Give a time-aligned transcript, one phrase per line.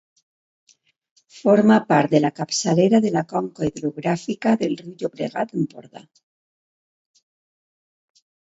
[1.39, 6.05] Forma part de la capçalera de la conca hidrogràfica del riu Llobregat d'Empordà.